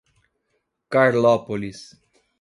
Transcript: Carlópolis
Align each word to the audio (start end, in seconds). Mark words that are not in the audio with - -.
Carlópolis 0.89 1.93